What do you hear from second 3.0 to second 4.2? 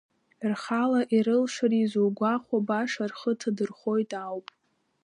рхы ҭадырхоит